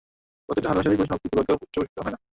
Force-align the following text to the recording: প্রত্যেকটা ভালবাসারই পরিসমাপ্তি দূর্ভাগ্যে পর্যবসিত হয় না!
প্রত্যেকটা 0.49 0.69
ভালবাসারই 0.69 0.97
পরিসমাপ্তি 0.99 1.27
দূর্ভাগ্যে 1.27 1.55
পর্যবসিত 1.61 1.97
হয় 1.99 2.13
না! 2.13 2.19